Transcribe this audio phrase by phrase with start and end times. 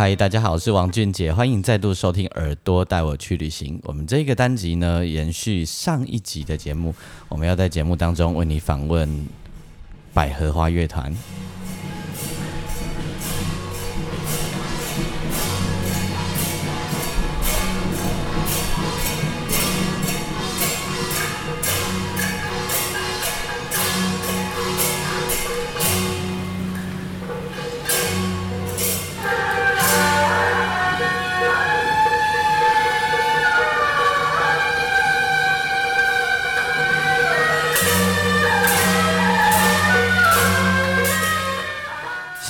[0.00, 3.76] 嗨，大家好，我是王俊杰，欢迎再度收听《耳朵带我去旅行》。
[3.84, 6.94] 我们这个单集呢，延续上一集的节目，
[7.28, 9.26] 我们要在节目当中为你访问
[10.14, 11.14] 百合花乐团。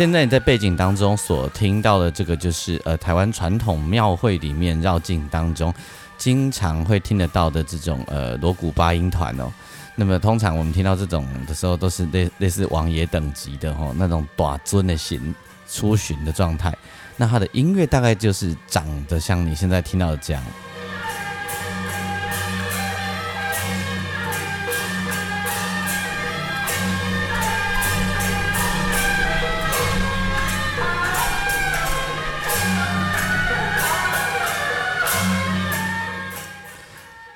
[0.01, 5.75] 现在你在背景当中所听到的这个，就是呃台湾传统庙会里面绕境当中
[6.17, 9.53] 经常会听得到的这种呃锣鼓八音团哦。
[9.95, 15.35] 那么通常我们听到这种的时候，都是类类似王爷等级的哦，那种短尊的行
[15.69, 16.75] 出巡的状态。
[17.19, 20.43] 那它的音乐大概就是长得像你现在听到的这样。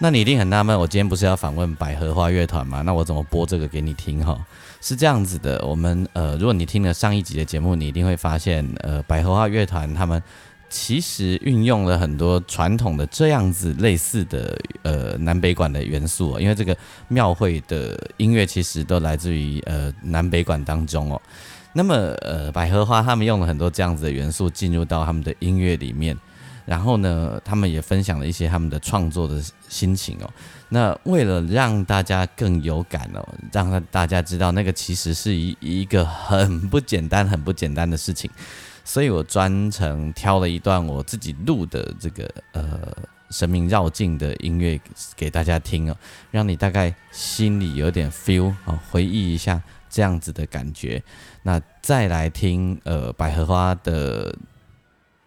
[0.05, 2.82] 那你一定很纳闷，我今天不是要访问百合花乐团吗？
[2.82, 4.22] 那我怎么播这个给你听？
[4.22, 4.38] 哈，
[4.82, 10.22] 是这样子的，我们呃，如果你听了上一集的节目，你一定会发现，呃，百合花乐团他们
[10.69, 16.76] 其实运用了很多传统的这样子类似的呃南北管的元素哦，因为这个
[17.09, 21.19] 庙会的音乐其实都来自于呃南北管当中哦。
[21.72, 26.15] 那么呃，百合花他们用了很多这样子的元素进入到他们的音乐里面。
[26.66, 30.30] 然后呢，他们也分享了一些他们的创作的心情哦。
[30.70, 38.30] 那为了让大家更有感哦，让大家知道那个其实是一一个很不简单、很不简单的事情，
[38.82, 42.97] 所以我专程挑了一段我自己录的这个呃
[43.30, 44.80] 神明绕境的音乐
[45.14, 45.97] 给大家听哦，
[46.30, 51.03] 让你大概心里有点 feel 哦，回忆一下这样子的感觉。
[51.42, 54.34] 那再来听呃百合花的。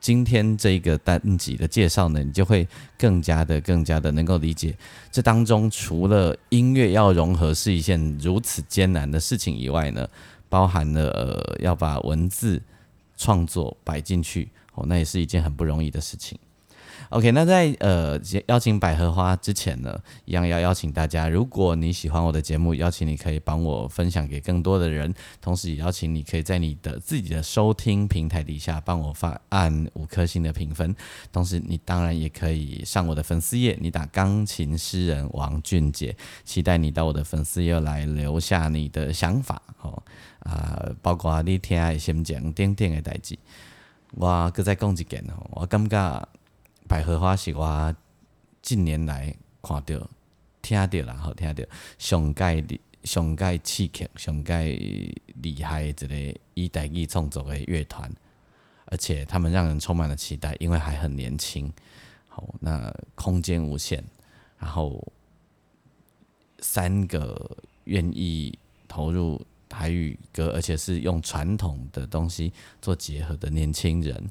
[0.07, 2.65] 今天这个单集的介绍呢，你就会
[2.97, 4.73] 更加的、更加的能够理解
[5.11, 10.07] 这当中除了音乐要融合是一件如此艰难的事情以外呢，
[10.47, 12.61] 包含了呃要把文字
[13.17, 16.39] 创作摆进去哦，那也是一件很不容易的事情。
[17.09, 30.93] OK，那在呃邀请百合花之前呢，一样要邀请大家，如果你喜欢我的节目，邀请你可以帮我分享给更多的人，同时也邀请你可以在你的自己的收听平台底下帮我发按五颗星的评分，
[31.31, 40.03] 同时你当然也可以上我的粉丝页，你打钢琴诗人王俊杰，期待你到我的粉丝页来留下你的想法哦
[40.39, 43.37] 啊，包括你听爱先讲点点的代志，
[44.11, 46.27] 我搁再讲一件哦，我感觉。
[46.87, 47.95] 百合花是我
[48.61, 50.09] 近年来看到、
[50.61, 51.63] 听到然后听到
[51.97, 54.65] 上盖的、上盖刺激、上盖
[55.41, 58.09] 厉害的一个以代语创作的乐团，
[58.85, 61.71] 而且他们让人充满了期待，因为还很年轻。
[62.29, 64.03] 好，那空间无限，
[64.57, 65.05] 然后
[66.59, 74.29] 三个愿意投入台语歌，而且是用传统的东西做结合的年轻人，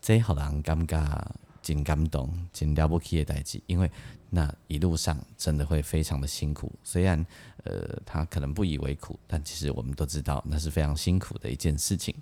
[0.00, 1.22] 这好让人尴尬。
[1.68, 3.90] 真感动，真了不起的代志，因为
[4.30, 6.72] 那一路上真的会非常的辛苦。
[6.82, 7.22] 虽然
[7.64, 12.14] 呃，他可能不以为苦，但其实我们都知道那是非常辛苦的一件事情。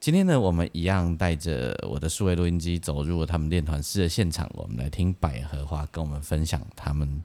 [0.00, 7.22] 今天呢，我们一样带着我的数位录音机走入他们练团式的现场，我们来听百合花跟我们分享他们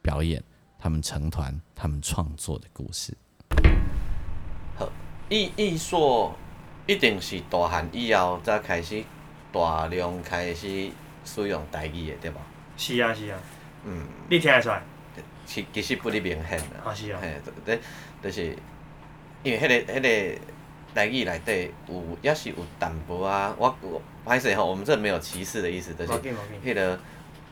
[0.00, 0.40] 表演、
[0.78, 3.12] 他们成团、他们创作的故事。
[4.76, 4.88] 好，
[5.28, 6.30] 艺艺术
[6.86, 9.02] 一定是大汉以后才开始。
[9.52, 10.90] 大量开始
[11.24, 12.34] 使用台语的，对无？
[12.76, 13.38] 是啊，是啊。
[13.84, 14.06] 嗯。
[14.28, 14.82] 你听会出来？
[15.46, 16.84] 其其实不哩明显啦。
[16.84, 17.18] 啊，是啊。
[17.20, 17.80] 嘿，对，
[18.22, 18.56] 就是
[19.42, 20.40] 因为迄个迄个
[20.94, 23.52] 台语内底有，也是有淡薄啊。
[23.58, 26.98] 我我歹势吼，我们这没有歧视的意思，就是迄个，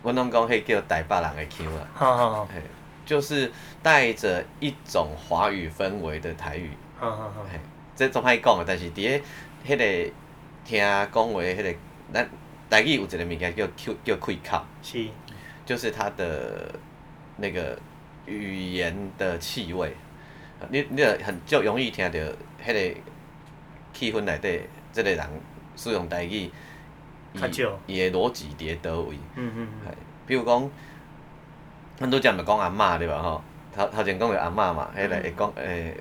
[0.02, 1.88] 阮拢讲迄叫台北人的腔啊。
[1.92, 2.44] 好好好。
[2.46, 2.62] 嘿，
[3.04, 3.50] 就是
[3.82, 6.70] 带着一种华语氛围的台语。
[6.96, 7.46] 好好好。
[7.52, 7.58] 嘿，
[7.96, 9.20] 这总歹讲诶，但是伫咧
[9.66, 10.12] 迄个
[10.64, 11.74] 听讲话迄个，
[12.12, 12.28] 咱
[12.70, 15.08] 台语有一个物件叫叫叫开口，是，
[15.64, 16.74] 就是它的
[17.36, 17.78] 那个
[18.26, 19.92] 语言的气味，
[20.70, 22.18] 你你很就容易听到
[22.64, 23.00] 迄个
[23.92, 24.60] 气氛内底，
[24.92, 25.26] 即个人
[25.76, 26.50] 使用台语，
[27.34, 27.40] 伊
[27.86, 29.94] 伊的逻辑伫咧倒位，嗯嗯嗯，
[30.26, 30.70] 比如讲，
[31.96, 33.42] 咱拄则咪讲阿嬷对吧吼？
[33.74, 35.94] 头头前讲个阿嬷嘛，迄个会讲诶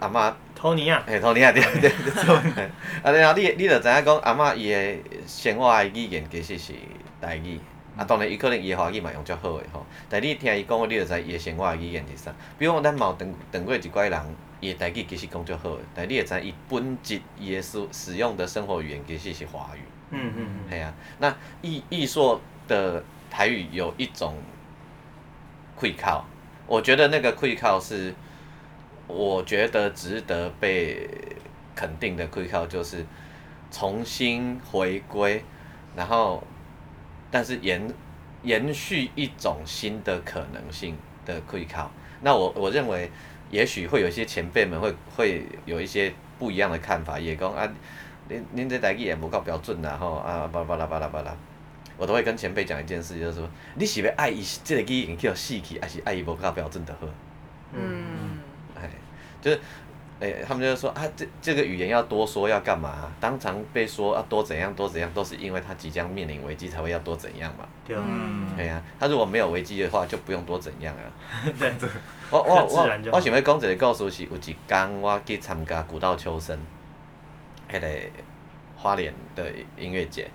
[0.00, 0.34] 阿阿嬷。
[0.54, 1.02] 托尼啊。
[1.06, 2.64] 嘿，托尼啊，对对 对。
[3.02, 6.74] 啊，然后你你着知影讲阿嬷伊诶生活诶语言其实是
[7.20, 7.58] 台语，
[7.96, 12.32] 啊当然伊可能伊诶华语嘛用足好诶吼，但你听伊讲，你着知伊诶生活诶语言是啥。
[12.58, 14.20] 比如讲咱嘛有等等过一寡人，
[14.60, 19.80] 伊诶台语其实讲足好诶，但你会知伊本质伊诶使使用的生活语言其实是华语。
[20.10, 20.70] 嗯嗯嗯。
[20.70, 22.38] 系啊，那艺艺硕
[22.68, 24.36] 的台语有一种
[25.76, 26.24] 会靠。
[26.66, 28.14] 我觉得那个愧靠是，
[29.10, 31.08] 我觉得值得被
[31.74, 33.04] 肯定的愧靠，就是
[33.70, 35.42] 重新回归，
[35.96, 36.42] 然后，
[37.30, 37.92] 但是延
[38.42, 40.96] 延续一种新的可能性
[41.26, 41.90] 的愧靠。
[42.22, 43.10] 那我我认为，
[43.50, 47.68] 也许会有一些前辈们会会有一些不一样的看法，也讲啊，
[48.28, 51.36] 您您这台机也不够标准呐，吼啊巴拉巴拉巴拉巴拉。
[51.96, 57.06] 我都会跟前辈讲一件事，就是说，你是要爱伊这个语言叫死去，还是爱伊无够标准的好？
[57.72, 58.19] 嗯，
[59.40, 59.60] 就是，
[60.20, 63.10] 哎，他们就是说啊，这这个语言要多说要干嘛？
[63.18, 67.66] 当场被说要多怎样多怎样，都是因为他即将面临危机才会要多怎样嘛。
[67.86, 68.02] 对啊。
[68.56, 71.04] 对啊，他如果没有危机的话，就不用多怎样啊。
[71.58, 71.72] 对。
[72.30, 76.58] 我我我我想要讲一个故事，是有一天我去参加古道秋声，
[77.72, 77.88] 迄个
[78.76, 80.28] 花莲的音乐节。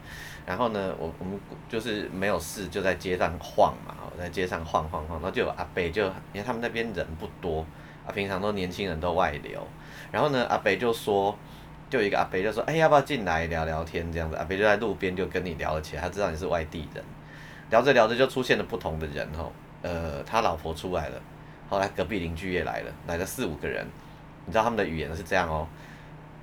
[0.45, 7.65] 然后呢，我我们就是没有事，就在街上晃嘛，在街上晃晃晃，然后就有阿北就因为他们那边人不多，
[8.07, 9.65] 啊，平常都年轻人都外流，
[10.11, 11.37] 然后呢，阿北就说，
[11.89, 14.35] 就一个阿北就说，哎，要不要进来聊聊天这样子？
[14.35, 17.03] 阿北就在路边就跟你聊了起来，他知道你是外地人，
[17.69, 21.21] 聊着聊着就出现了不同的人吼，呃，他老婆出来了，
[21.69, 23.85] 后来隔壁邻居也来了，来了四五个人，
[24.45, 25.67] 你知道他们的语言是这样哦，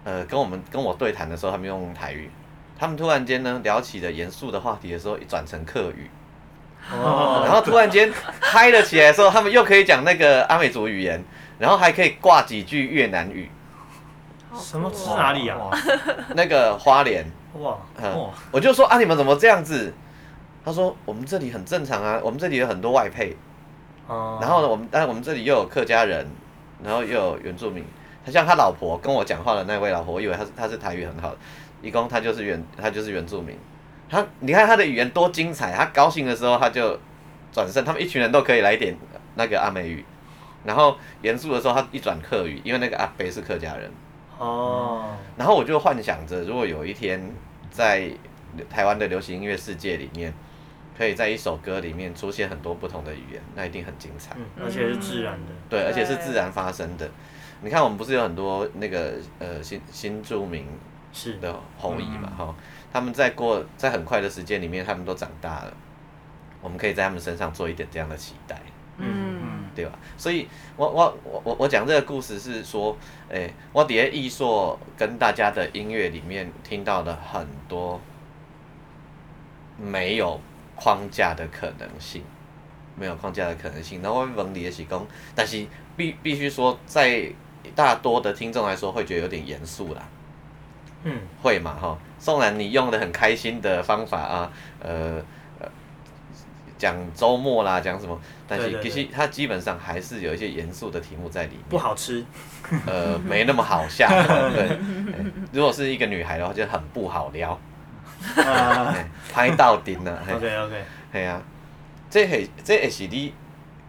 [0.05, 2.31] 呃，跟我们跟我对谈的时候，他们用台语。
[2.79, 6.11] 他们突然间呢聊起了严肃的话题的时候，一转成客语，
[6.91, 11.23] 哦，然后突然间嗨了起来的时候，他们又可以讲那个阿美族语言，
[11.59, 13.49] 然后还可以挂几句越南语。
[14.55, 15.59] 什么是哪里啊？
[16.35, 17.25] 那个花莲。
[17.61, 19.93] 哇，嗯我就说啊，你们怎么这样子？
[20.65, 23.37] 他说我们这里很正常啊，我们这里有很多外配。
[24.07, 24.39] 哦。
[24.41, 26.27] 然后呢，我们但我们这里又有客家人，
[26.85, 27.85] 然后又有原住民。
[28.25, 31.37] 他像他老婆跟我讲话的那位老婆，我以为他是他是台语很好的。
[31.81, 33.59] 一共他就是原他就是原住民，
[34.13, 37.01] 他你看他的语言多精彩，他高兴的时候他就
[37.51, 38.95] 转身，他们一群人都可以来点
[39.37, 40.05] 那个阿美语，
[40.67, 43.91] 然后严肃的时候他一转客语，因为那个阿北是客家人。
[44.37, 45.17] 哦。
[45.39, 47.35] 然后我就幻想着，如果有一天
[47.71, 48.07] 在
[48.69, 50.31] 台湾的流行音乐世界里面，
[50.95, 54.37] 可以在一首歌里面出现很多不同的语言，那一定很精彩。
[54.63, 55.53] 而且是自然的。
[55.71, 57.11] 对，而且是自然发生的。
[57.63, 60.67] 你看我们不是有很多那个呃新新著名。
[61.15, 62.55] 是的后裔嘛，哈，
[62.93, 65.75] 他们在过在很快的时间里面，他们都长大了，
[66.61, 68.61] 我们可以在他们身上做一点这样的期待，
[68.99, 69.99] 嗯，对吧？
[70.19, 72.97] 所以，我我我我我讲这个故事是说，
[73.31, 77.99] 诶，我底下艺硕跟大家的音乐里面听到了很多
[79.79, 80.39] 没有
[80.77, 82.23] 框架的可能性，
[82.95, 84.03] 没有框架的可能性。
[84.03, 87.33] 然后我问你的是讲，但是必必须说，在
[87.75, 90.07] 大多的听众来说，会觉得有点严肃啦。
[91.05, 91.99] 嗯，会嘛哈？
[92.19, 95.21] 纵然你用的很开心的方法啊，呃
[95.59, 95.69] 呃，
[96.79, 98.17] 讲周末啦，讲什么，
[98.47, 101.61] 但是其实它基本上还是有一些严肃的题目在里面。
[101.69, 102.25] 不好吃，
[102.87, 104.07] 呃，没那么好笑。
[104.55, 104.79] 对，
[105.53, 107.59] 如果是一个女孩的话，就很不好撩。
[109.33, 110.23] 拍到顶了。
[110.33, 110.85] OK OK。
[111.13, 111.43] 系啊，
[112.09, 113.35] 这系这也是你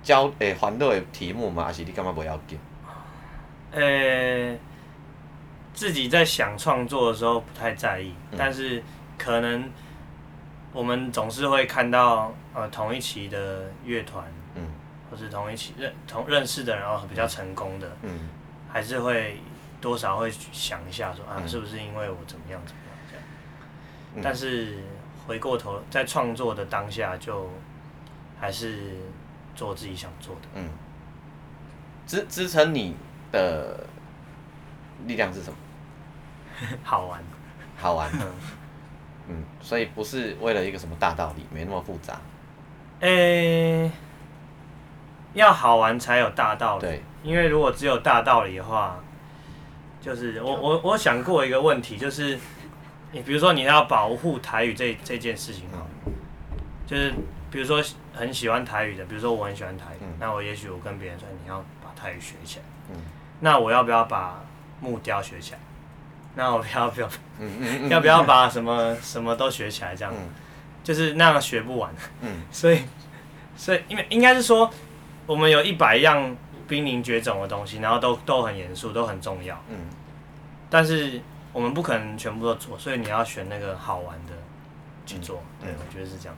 [0.01, 1.65] 教诶烦恼的题目嘛？
[1.65, 2.57] 还是你感觉不要紧？
[3.73, 4.57] 诶。
[5.73, 8.83] 自己在想创作的时候不太在意，但是
[9.17, 9.69] 可能
[10.71, 14.23] 我们总是会看到呃同一期的乐团，
[14.55, 14.67] 嗯，
[15.09, 18.29] 或是同一期认同认识的人，然后比较成功的，嗯，
[18.71, 19.39] 还是会
[19.81, 24.23] 多少会想一下说啊，是不是因为我怎么样怎么样这样？
[24.23, 24.77] 但是
[25.25, 27.49] 回过头在创作的当下，就
[28.39, 28.97] 还是
[29.55, 30.69] 做自己想做的，嗯，
[32.05, 32.95] 支支撑你
[33.31, 33.85] 的
[35.05, 35.57] 力量是什么？
[36.83, 37.19] 好玩，
[37.77, 38.09] 好玩，
[39.27, 42.19] 嗯，所以不是为了一个什么大道理，没那么复杂。
[42.99, 43.91] 诶，
[45.33, 46.81] 要好玩才有大道理。
[46.81, 48.97] 对，因为如果只有大道理的话，
[49.99, 52.37] 就是我我我想过一个问题，就是
[53.11, 55.85] 你比如说你要保护台语这这件事情哈，
[56.85, 57.13] 就是
[57.51, 57.83] 比如说
[58.13, 62.95] 很喜欢台语的，比如说我很喜欢台语，那我也许我跟别人说你要把台语学起来，嗯。
[63.39, 64.41] 那我要不要把
[64.83, 65.59] 木雕学起来？
[66.35, 67.09] 那我要不要
[67.89, 69.95] 要不要把什么什么都学起来？
[69.95, 70.13] 这样
[70.83, 71.89] 就是那样学不完，
[72.51, 72.81] 所以
[73.55, 74.69] 所以因为应该是说
[75.25, 76.35] 我们有一百样。
[76.65, 79.61] 濒临绝种的东西，然后都都很严肃，都很重要。
[79.69, 79.75] 嗯。
[80.69, 81.21] 但是
[81.51, 84.31] 我们不可能全部都做，所以你要选那个好玩的
[85.05, 85.43] 去做。
[85.61, 86.35] 对，我觉得是这样。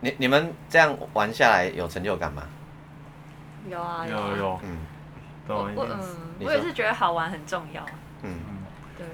[0.00, 2.42] 你你们这样玩下来有成就感吗？
[3.68, 4.60] 有啊，有有。
[4.62, 4.76] 嗯。
[5.56, 6.00] 我嗯，
[6.40, 7.82] 我也是觉得好玩很重要。
[8.22, 8.56] 嗯嗯。
[8.96, 9.06] 对。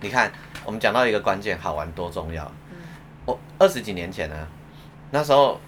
[0.00, 0.30] 你看，
[0.64, 2.44] 我们讲到一个关键，好玩多重要。
[2.70, 2.76] 嗯。
[3.26, 4.48] 我二十几年前呢，
[5.10, 5.60] 那时候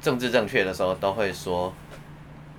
[0.00, 1.72] 政治正确的时候，都会说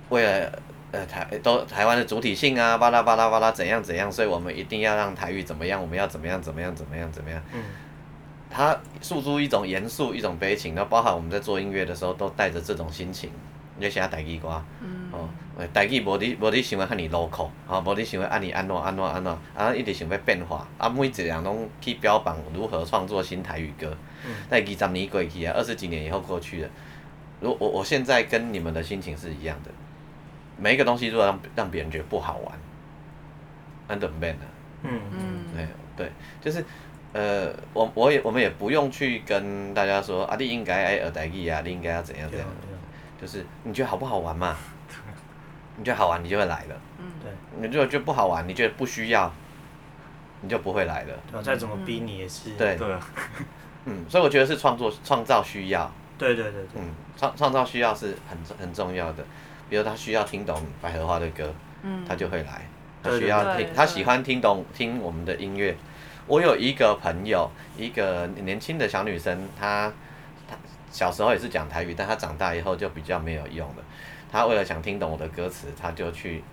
[0.08, 0.52] 为了。
[0.92, 7.42] 呃，台都台湾的主体性啊，巴拉巴拉巴拉怎样怎样，所以我们一定要让台语怎么样，我们要怎么样怎么样怎么样怎么样。
[7.52, 7.60] 嗯。
[8.48, 13.30] 他诉诸一种严肃，一种悲情，那包含我们在做音乐的时候，都带着这种心情。
[13.76, 15.05] 你写台语歌，嗯。
[15.16, 23.96] 哦，台语无你无你想要遐尼 local，哦，无你想要安尼安怎安怎安怎，啊，一直想要变化，啊，每一样拢去标榜如何创作新台语歌。
[24.26, 24.34] 嗯。
[24.48, 26.68] 但二十年过去啊，二十几年以后过去了，
[27.40, 29.70] 如我我现在跟你们的心情是一样的。
[30.58, 32.58] 每一个东西如果让让别人觉得不好玩，
[33.88, 34.44] 那怎么办呢？
[34.82, 36.64] 嗯嗯，对对，就是
[37.12, 42.46] 呃，我我也我们也不用去跟大家说啊，你应该爱耳代意啊，你应该要怎样怎样，
[43.20, 44.56] 就是你觉得好不好玩嘛？
[45.76, 46.80] 你觉得好玩，你就会来了。
[46.98, 47.30] 嗯，对。
[47.60, 49.32] 你如果觉得不好玩，你觉得不需要，
[50.40, 51.14] 你就不会来了。
[51.30, 52.50] 对，再怎么逼你也是。
[52.56, 52.94] 对对。
[53.84, 55.90] 嗯，所以我觉得是创作创造需要。
[56.18, 56.68] 对对对对。
[56.76, 59.24] 嗯，创创造需要是很很重要的。
[59.68, 61.52] 比如他需要听懂百合花的歌，
[61.82, 62.66] 嗯他就会来。
[63.02, 65.76] 他需要听，他喜欢听懂听我们的音乐。
[66.26, 69.92] 我有一个朋友，一个年轻的小女生，她
[70.48, 70.56] 她
[70.90, 73.84] 小时候也是讲台语，但她长大以后就比较没有用了。
[74.36, 76.44] 她为了想听懂我的歌词，他就去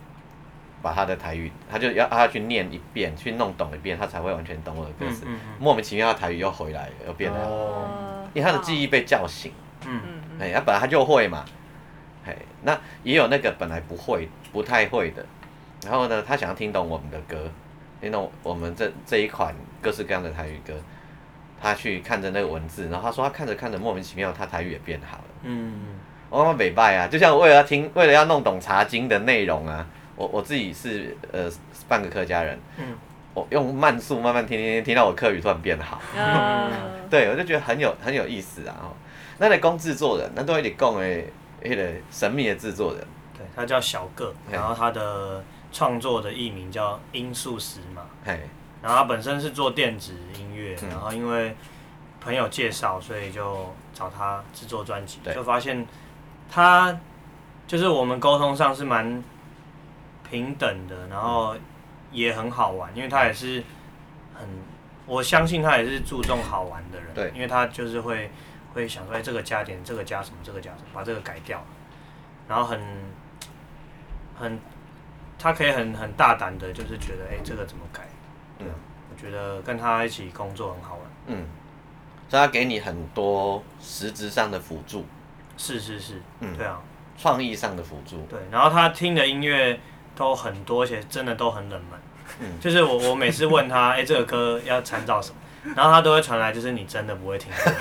[0.82, 5.26] 把他的台语，他就要他去念一遍，去弄懂一遍，他才会完全懂我的歌词。
[5.60, 9.52] 莫名其妙，台语又回来，又变了，因为他的记忆被叫醒。
[9.86, 11.44] 嗯嗯，哎，他本来他就会嘛。
[12.26, 15.26] 嘿，那也有那个本来不会、不太会的，
[15.84, 17.52] 然后呢，他想要听懂我们的歌，
[18.00, 20.74] 听懂我们这这一款各式各样的台语歌，
[21.62, 25.24] 他去看着那个文字，然后他说他看着看着莫名其妙，他台语也变好了。
[25.42, 25.74] 嗯，
[26.40, 29.86] 我们北拜啊，就像为了要听，为了要弄懂茶经的内容啊，
[30.16, 31.50] 我我自己是呃
[31.88, 32.98] 半个客家人，嗯，
[33.34, 36.02] 我用慢速慢慢听听听，听到我客语突然变好。
[36.18, 36.72] 嗯，
[37.10, 38.92] 对，我就觉得很有很有意思啊。
[39.38, 41.26] 那得讲制作人，那都一直讲诶。
[41.64, 43.02] 一个神秘的制作人，
[43.38, 48.02] 对他叫小个，然后他的创作的艺名叫音速石嘛，
[48.82, 51.56] 然后他本身是做电子音乐，然后因为
[52.20, 55.88] 朋友介绍，所以就找他制作专辑，就发现
[56.54, 57.00] 他
[57.66, 59.24] 就是我们沟通上是蛮
[60.30, 61.56] 平等的，然后
[62.12, 63.64] 也很好玩，因为他也是
[64.36, 64.48] 很，
[65.08, 68.30] 我相信他也是注重好玩的人，对，因为他就是会。
[68.74, 71.64] 会想说，哎，这个加点，这个加什么，这个加什么，把这个改掉，
[72.48, 72.82] 然后很
[74.36, 74.60] 很，
[75.38, 78.02] 他可以很很大胆的，就是觉得，哎，这个怎么改？
[78.58, 78.66] 嗯，
[79.12, 81.04] 我觉得跟他一起工作很好玩。
[81.28, 81.46] 嗯，
[82.28, 85.06] 所以他给你很多实质上的辅助。
[85.58, 86.80] 是是是，嗯，对啊，
[87.18, 88.26] 创意上的辅助。
[88.30, 89.80] 对，然后他听的音乐
[90.16, 92.00] 都很多，而且真的都很冷门。
[92.40, 95.38] 嗯， 就是我我每次问他，哎，这个歌要参照什么？
[95.76, 97.50] 然后他都会传来，就是你真的不会听。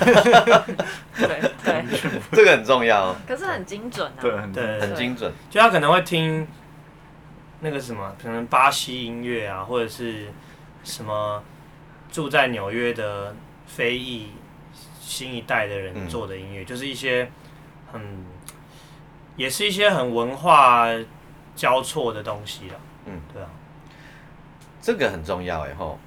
[1.17, 1.85] 对对，
[2.31, 3.13] 这个很重要。
[3.27, 4.21] 可是很精准啊。
[4.21, 5.29] 对，对，很精准。
[5.49, 6.47] 就他可能会听
[7.59, 10.31] 那个什么，可能巴西音乐啊，或者是
[10.85, 11.43] 什么
[12.09, 13.35] 住在纽约的
[13.67, 14.29] 非裔
[15.01, 17.29] 新一代的人做的音乐，就是一些
[17.93, 18.25] 很，
[19.37, 20.87] 也是一些很文化
[21.55, 22.75] 交错的东西了。
[23.05, 23.47] 嗯，对啊。
[24.81, 25.97] 这个很重要哎吼。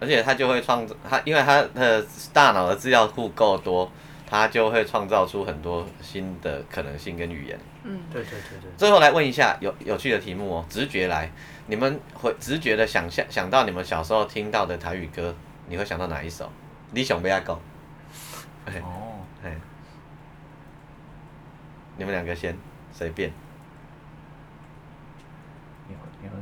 [0.00, 3.88] 而且他就会创造他，因为他的大脑的资料库够多，
[4.26, 7.56] 他就会创造出很多新的可能性跟语言。
[7.84, 8.70] 嗯，对对对对。
[8.76, 11.30] 最后来问一下有有趣的题目哦，直觉来，
[11.68, 15.32] 你们会直觉的想象想到你们小时候听到的台语歌，
[15.68, 16.50] 你会想到哪一首？
[16.90, 17.56] 你想不要讲？
[18.82, 19.56] 哦，哎，
[22.02, 22.58] 你们两个先
[22.90, 23.32] 随便。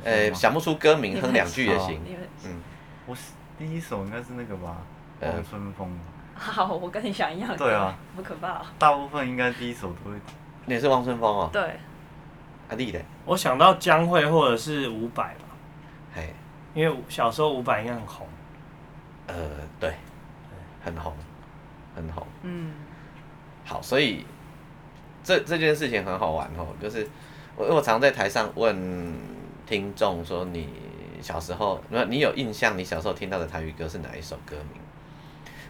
[0.02, 2.00] 呃，想不出歌名，哼两句也行。
[2.46, 2.62] 嗯，
[3.04, 3.32] 我是。
[3.58, 4.78] 第一首应该是那个吧，
[5.20, 5.94] 望春风。
[6.34, 7.54] 好，我跟你想一样。
[7.58, 7.94] 对啊。
[8.16, 8.62] 不可怕。
[8.78, 10.16] 大部分应该第一首都会。
[10.64, 11.50] 你是望春风哦。
[11.52, 11.76] 对。
[12.70, 12.98] 阿弟的。
[13.26, 15.44] 我想到江蕙或者是伍佰吧。
[16.14, 16.32] 嘿。
[16.72, 18.26] 因为小时候伍佰应该很红。
[19.26, 19.34] 呃，
[19.78, 19.94] 对，
[20.82, 21.14] 很红，
[21.94, 22.26] 很红。
[22.44, 22.72] 嗯。
[23.66, 24.24] 好，所以
[25.22, 27.06] 这这件事情很好玩哦，就是
[27.56, 29.14] 我我常在台上问
[29.66, 30.68] 听众说，你
[31.20, 34.80] 小时候，那你有印象，你小时候听到的台语歌是哪一首歌名？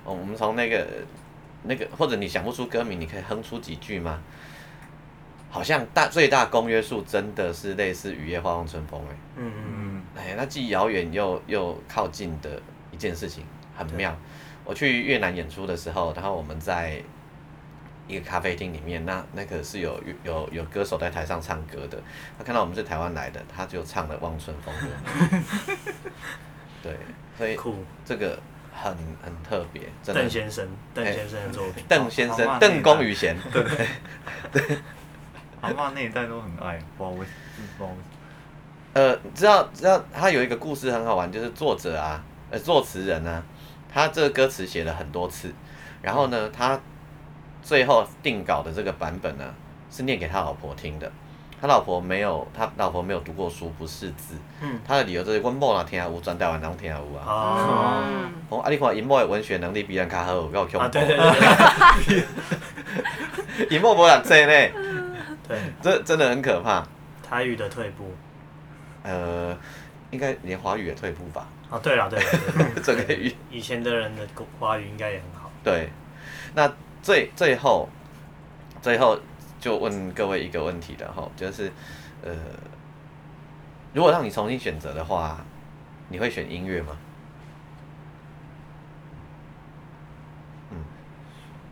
[0.05, 0.87] 哦，我们从那个
[1.65, 4.21] 那个，或者你想不出歌名，你可以哼出几句吗？
[5.53, 13.45] 好像大最大公约数真的是类似《雨夜花望春风》哎，嗯嗯嗯，哎，那既遥远又又靠近的一件事情，
[13.77, 14.17] 很妙。
[14.65, 17.03] 我去越南演出的时候，然后我们在
[18.11, 21.99] 一个咖啡厅里面，那那个是有有有歌手在台上唱歌的，
[22.37, 24.87] 他看到我们是台湾来的，他就唱了《望春风》歌。
[26.83, 26.97] 对，
[27.39, 27.59] 所以
[28.05, 28.39] 这个
[28.75, 29.83] 很很特别。
[30.05, 31.85] 邓先生，邓先生的作品。
[31.89, 33.65] 邓先生，邓公与贤，对
[34.53, 34.79] 对。
[35.61, 37.97] 阿妈那一代都很爱，不知道为什么，不知道为什么。
[38.95, 43.43] 呃，知道知道，他有一个故事很好玩，就是作者啊，呃，作词人啊，
[43.93, 45.53] 他这个歌词写了很多次，
[46.01, 46.81] 然后呢，他
[47.63, 49.45] 最后定稿的这个版本呢，
[49.91, 51.11] 是念给他老婆听的。
[51.61, 54.35] 他老婆没有，他老婆没有读过书，不识字。
[54.63, 54.81] 嗯。
[54.87, 57.25] 他的理由就是，阮某若听有，全台湾人听有啊。
[57.27, 58.31] 哦。
[58.49, 60.81] 哦，啊，你看，因某的文学能力比咱较好，够强。
[60.81, 61.17] 啊，对对
[62.07, 62.25] 对。
[63.69, 64.53] 因某无人这呢。
[65.47, 66.87] 对，这真的很可怕。
[67.23, 68.13] 台语的退步，
[69.03, 69.55] 呃，
[70.11, 71.47] 应该连华语也退步吧？
[71.69, 72.25] 啊，对了，对了，
[72.75, 74.27] 对 这个语，以前的人的
[74.59, 75.51] 华语应该也很好。
[75.63, 75.91] 对，
[76.55, 76.67] 那
[77.03, 77.89] 最最后，
[78.83, 79.19] 最后
[79.59, 81.73] 就问各位一个问题的哈，就是，
[82.23, 82.33] 呃，
[83.93, 85.45] 如果让你重新选择的话，
[86.09, 86.97] 你会选音乐吗？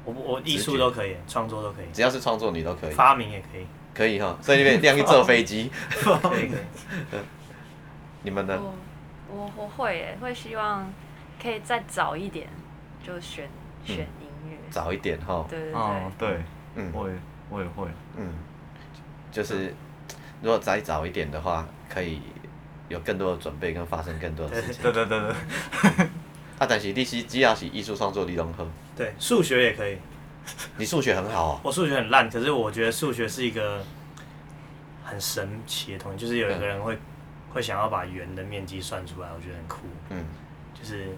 [0.05, 7.21] 我我艺术都可以，创作都可以，只要是创作你都可以，发明也可以，可以哈，所以你边亮一坐飞机，可以可以，
[8.25, 8.59] 你们呢？
[9.31, 10.91] 我我会诶，会希望
[11.43, 12.49] 可以再早一点
[13.07, 13.51] 就选
[13.85, 14.09] 选
[14.71, 16.43] 早一点哈，对对对，对，
[16.77, 17.15] 嗯，我也
[17.51, 18.33] 我也会，嗯，
[19.31, 19.75] 就是
[20.43, 22.21] 如果再早一点的话，可以
[22.89, 26.07] 有更多的准备跟发生更多的事情，对对对对。
[26.59, 28.67] 啊，但是你是只要是艺术创作，你拢好。
[28.97, 29.97] 对，数学也可以。
[30.77, 31.61] 你数学很好哦。
[31.63, 33.85] 我数学很烂，可是我觉得数学是一个
[35.05, 36.99] 很神奇的东西，就是有一个人会
[37.53, 39.87] 会想要把圆的面积算出来，我觉得很酷。
[40.11, 40.25] 嗯。
[40.75, 41.09] 就是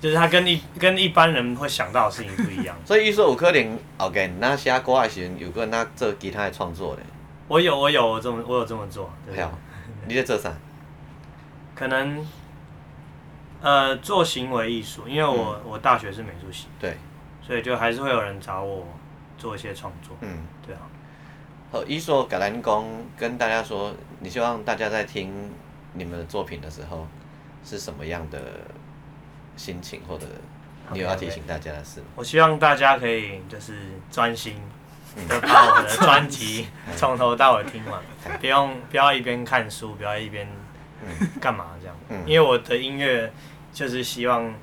[0.00, 2.76] 就是他跟一跟一般人会想到的事情不一样。
[2.84, 7.02] 所以艺术有可能，OK，那写歌的时候有个人那做吉他的创作的。
[7.48, 9.10] 我有，我有我这么，我有这么做。
[9.34, 9.50] 还有，
[10.06, 10.52] 你在做啥？
[11.74, 12.26] 可能。
[13.62, 16.94] 呃，做行为艺术，因为我我大学是美术系，对，
[17.42, 18.86] 所以就还是会有人找我
[19.38, 20.82] 做一些创作，嗯，对啊。
[21.72, 25.50] 好，艺术橄榄工跟大家说，你希望大家在听
[25.94, 27.08] 你们的作品的时候
[27.64, 28.38] 是什么样的
[29.56, 30.26] 心情，或者
[30.92, 32.02] 你有要提醒大家的事？
[32.14, 33.74] 我希望大家可以就是
[34.10, 34.54] 专心
[35.28, 38.00] 的把我的专辑 从头到尾听完，
[38.40, 40.46] 不用不要一边看书，不要一边
[41.40, 43.32] 干嘛这样，因为我的音乐。
[43.76, 44.54] 就是希望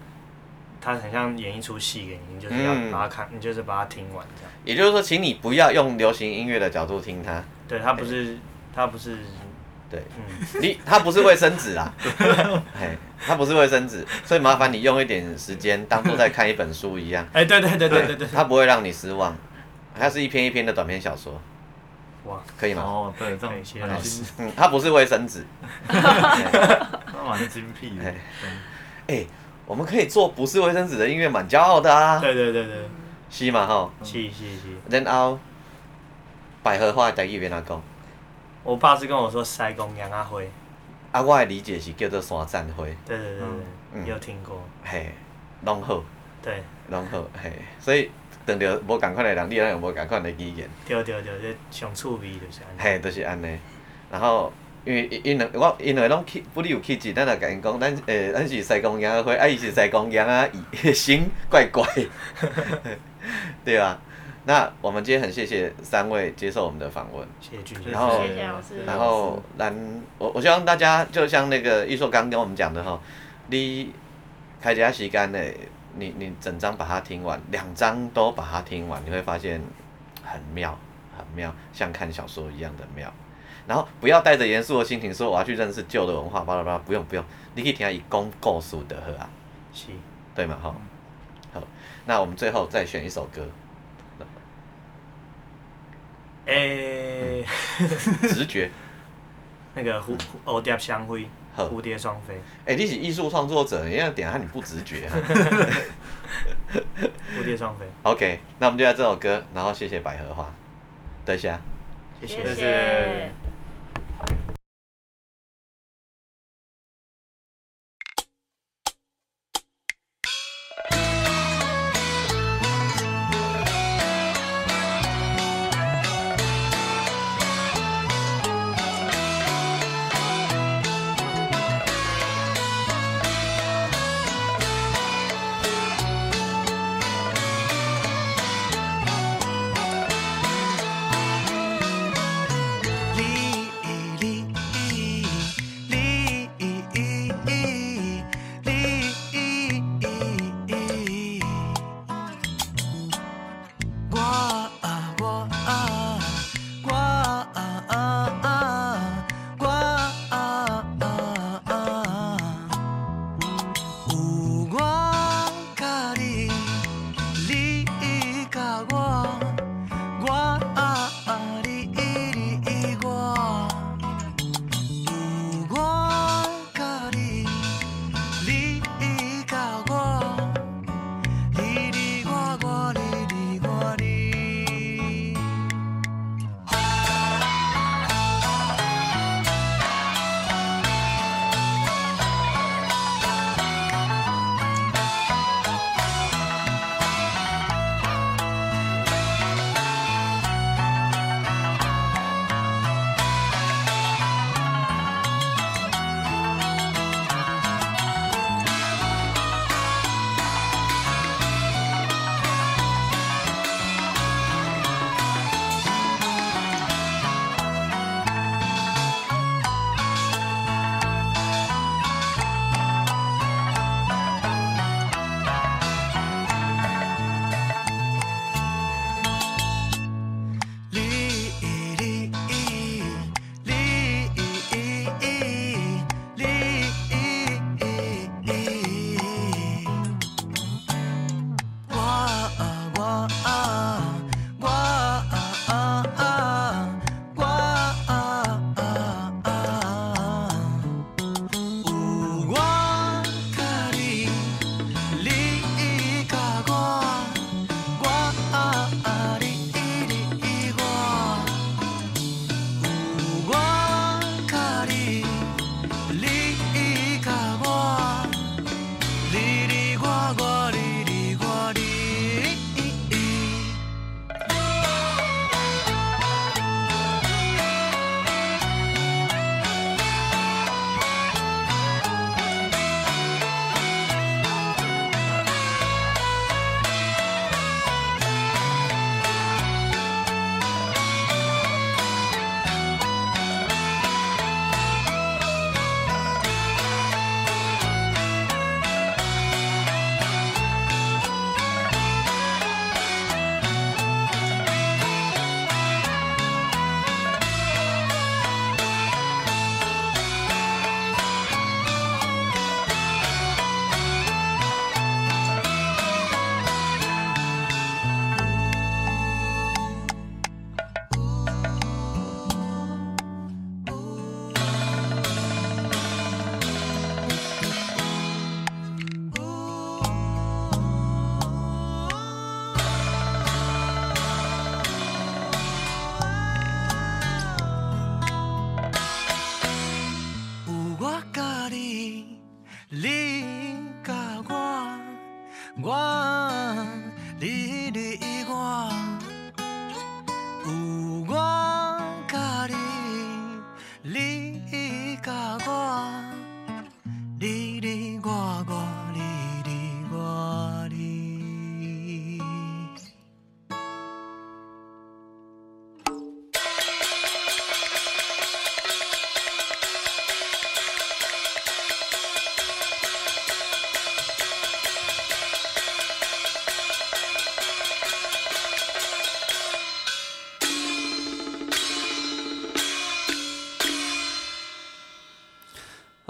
[0.82, 4.52] 他很像演一出戏给你，就是要把它看，你就是把它听完这样。
[4.66, 7.44] 也就是说，请你不要用流行音乐的角度听它。
[7.68, 8.40] 对，它不是，
[8.74, 9.20] 它不是，
[9.94, 11.94] 对，嗯，你它不是卫生纸啦，
[12.74, 17.24] 嘿，它不是卫生纸，所以麻烦你用一点时间当做在看一本书一样。
[17.32, 19.36] 哎， 对对对对对对，它不会让你失望，
[20.00, 21.40] 它是一篇一篇的短篇小说。
[22.26, 22.82] 哇，可以吗？
[22.82, 23.54] 哦，对，这种
[24.40, 25.46] 嗯，它不是卫生纸。
[25.88, 28.14] 蛮精辟的。
[29.08, 29.26] 哎，
[29.66, 32.20] 我们可以做不是卫生纸的音乐，蛮骄傲的啊！
[32.20, 32.76] 对对对对，
[33.30, 33.92] 是嘛吼？
[34.04, 34.80] 是是是。
[34.90, 35.38] 然后，
[36.64, 37.82] 百合花在一边哪讲？
[38.64, 40.50] 我爸是跟我说“西公羊阿灰”。
[41.12, 42.86] 啊，我的理解是叫做“山赞花”。
[43.06, 43.40] 对对对
[43.94, 44.62] 对，有听过。
[44.84, 45.12] 嘿，
[45.64, 46.04] 拢好。
[46.42, 46.64] 对。
[46.90, 48.10] 拢好，嘿，所以
[48.46, 50.68] 撞着无共款的人，你也有无共款的语言。
[50.88, 52.80] 对对对，这上趣味就是安尼。
[52.80, 53.58] 嘿，就是安尼，
[54.12, 54.52] 然后。
[54.86, 60.60] 因为因两我因为拢气不离有气质，咱也甲因讲，咱诶咱是西公羊啊花，啊伊是西公羊啊伊
[60.92, 61.88] 心怪怪，
[63.64, 63.98] 对啊。
[64.46, 68.22] 那我们今天很谢谢三位接受我们的访问，谢谢君然后
[68.86, 73.00] 然后然我我希望大家就像那个艺硕刚跟我们讲的哈，
[73.48, 73.92] 你
[74.62, 75.40] 开家时间呢，
[75.96, 79.62] 你你整张把它听完，两张都把它听完，你会发现
[80.24, 80.78] 很妙
[81.18, 83.12] 很妙，像看小说一样的妙。
[83.66, 87.24] 然后不要带着严肃的心情说我要去认识旧的文化，巴拉巴拉，不用不用，
[87.56, 89.30] 你可以听他以公告诉的喝啊，
[89.74, 89.88] 是，
[90.36, 90.76] 对嘛哈，
[91.54, 91.62] 好，
[92.06, 93.48] 那我们最后再选一首歌，
[96.46, 97.46] 诶，
[98.28, 98.70] 直觉，
[99.76, 105.16] 那个蝴蝴蝶双飞，蝴蝶双飞，哎、你是艺术创作者，你要点下你不直觉、啊。
[107.38, 110.52] 蝴蝶双飞，OK，那我们就来这首歌，然后谢谢百合花，
[111.24, 111.60] 等一下。
[112.22, 112.56] 谢谢谢。
[112.56, 113.43] 谢。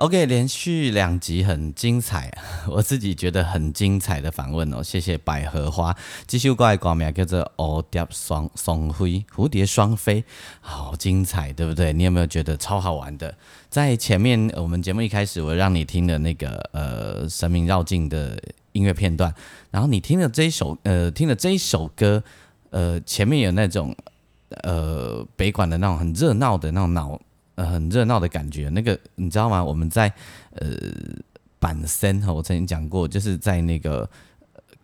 [0.04, 2.30] OK，连续两集很精彩！
[2.68, 5.96] 我自己觉得很精彩的访问哦，谢谢百合花。
[6.28, 10.26] 这首歌的歌名叫做《蝴蝶双双飞》，蝴蝶双飞，
[10.60, 11.94] 好精彩，对不对？
[11.94, 13.34] 你有没有觉得超好玩的？
[13.70, 18.38] 在前面我们节目一开始，我让你听的那个呃《神明绕境》的
[18.74, 19.34] 音乐片段，
[19.72, 22.22] 然后你听了这一首呃听了这一首歌，
[22.72, 23.96] 呃前面有那种
[24.64, 27.18] 呃北管的那种很热闹的那种脑
[27.56, 29.64] 呃很热闹的感觉，那个你知道吗？
[29.64, 30.12] 我们在
[30.52, 30.68] 呃。
[31.64, 34.10] 板森哈，我曾经讲过，就是在那个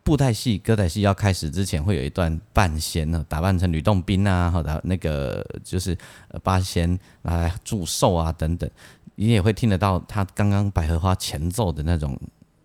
[0.01, 5.97] 布袋戏、歌仔戏要开始之前，会有一段扮仙呢，打扮成吕洞宾啊，或者那个就是
[6.41, 8.69] 八仙来祝寿啊等等，
[9.15, 12.17] 你也会听得到他刚刚百合花前奏的那种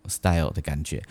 [0.06, 1.02] style 的感觉。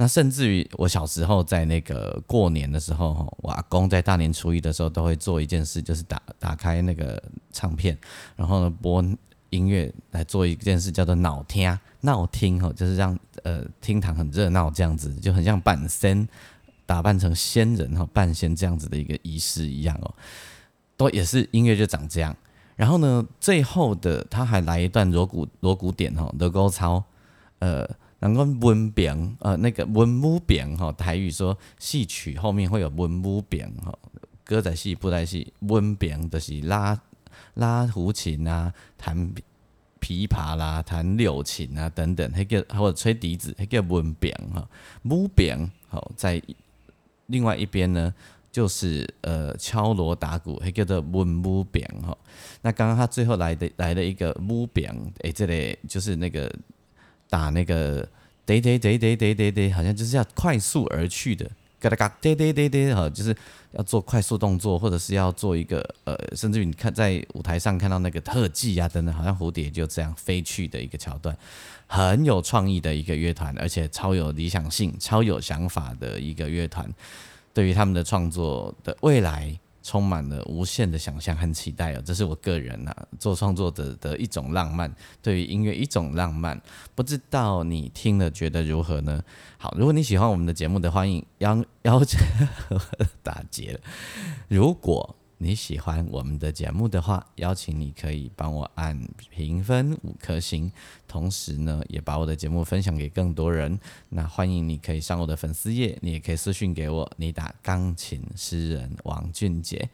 [0.00, 7.96] 那甚至于我小时候在那个过年的时候，我阿公在大年初一的时候都会做一件事，就是打打开那个唱片，
[8.34, 9.04] 然后呢播。
[9.50, 16.28] 音乐来做一件事，叫做闹听闹听哈，就是让呃厅堂很热闹这样子，就很像扮仙，
[16.86, 20.14] 打扮成仙人哈，扮仙这样子的一个仪式一样哦，
[20.96, 22.36] 都也是音乐就长这样。
[22.76, 27.02] 然后呢，最后的他还来一段锣鼓锣鼓点哈，锣鼓操，
[27.58, 27.84] 呃，
[28.20, 33.92] 能够温扁呃那个温武扁哈，台语说戏曲后面会有温武扁哈，
[34.44, 36.98] 歌仔戏布袋戏温扁就是拉。
[37.54, 39.16] 拉胡琴啊，弹
[40.00, 44.66] 琵琶啦，弹柳琴啊，等等，还叫或者吹笛子，还叫文扁哈，
[45.02, 46.40] 木扁好，在
[47.26, 48.14] 另外一边呢，
[48.52, 52.16] 就是呃敲锣打鼓，还叫做文木扁哈。
[52.62, 56.50] 那刚刚他最后来的来了一个木扁，诶，这里就是那个
[57.30, 58.06] 打那个
[58.44, 61.50] 得得得得得得得，好像就是要快速而去的。
[61.78, 63.34] 嘎哒嘎，滴滴滴滴，哈，就是
[63.72, 71.34] 要做快速动作，或者是要做一个呃，甚至于你看在舞台上看到那个特技啊等等，好像蝴蝶就这样飞去的一个桥段，
[71.86, 76.86] 很有创意的一个乐团，而且超有理想性、超有想法的一个乐团，
[77.54, 79.58] 对于他们的创作的未来。
[79.82, 86.60] 充满了无限的想象和期待哦，这是我个人呐做创作者的一种浪漫，对于音乐一种浪漫，
[86.94, 89.22] 不知道你听了觉得如何呢？
[89.58, 92.18] 好，如果你喜欢我们的节目的，欢迎邀邀请
[93.22, 93.80] 打劫，
[94.48, 95.16] 如果。
[95.42, 100.70] 你喜欢我们的节目的话，邀请你可以帮我按评分五颗星，
[101.08, 103.80] 同时呢，也把我的节目分享给更多人。
[104.10, 109.88] 那欢迎你可以上我的粉丝页，你也可以私信给我，你打钢琴诗人王俊杰。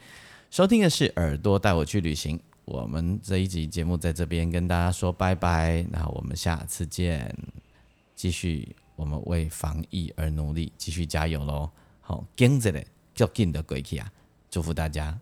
[0.51, 7.33] 收听的是耳朵带我去旅行，我们这一集节目在这边跟大家说拜拜，那我们下次见，
[8.17, 11.71] 继续我们为防疫而努力，继续加油喽！
[12.01, 14.13] 好，跟着嘞，就紧的过去啊！
[14.51, 15.17] 祝福大家。